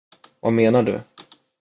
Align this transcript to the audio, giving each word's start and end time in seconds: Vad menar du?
Vad 0.39 0.53
menar 0.53 0.83
du? 0.83 0.99